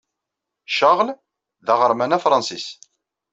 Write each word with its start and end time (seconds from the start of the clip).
Charles 0.75 1.19
d 1.65 1.67
aɣerman 1.73 2.15
afṛansis. 2.17 2.67